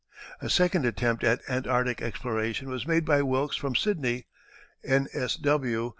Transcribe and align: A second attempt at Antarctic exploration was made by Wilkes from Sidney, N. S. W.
A 0.41 0.49
second 0.49 0.83
attempt 0.87 1.23
at 1.23 1.47
Antarctic 1.47 2.01
exploration 2.01 2.69
was 2.69 2.87
made 2.87 3.05
by 3.05 3.21
Wilkes 3.21 3.55
from 3.55 3.75
Sidney, 3.75 4.25
N. 4.83 5.07
S. 5.13 5.35
W. 5.35 5.89